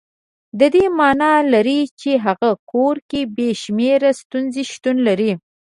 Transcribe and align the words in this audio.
د 0.59 0.61
دې 0.75 0.85
معنا 0.99 1.31
لري 1.53 1.81
چې 1.99 2.11
هغه 2.25 2.51
کور 2.71 2.95
کې 3.09 3.21
بې 3.35 3.49
شمېره 3.61 4.11
ستونزې 4.21 4.63
شتون 4.71 4.97
لري. 5.07 5.31